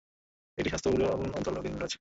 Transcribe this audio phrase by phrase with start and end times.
[0.59, 1.89] এটি স্বাস্থ্য ও পরিবার কল্যাণ মন্ত্রণালয়ের অধীনে রয়েছে।